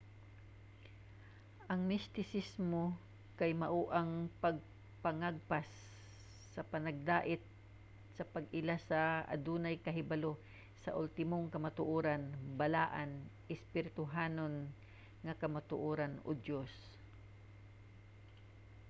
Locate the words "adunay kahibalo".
9.35-10.33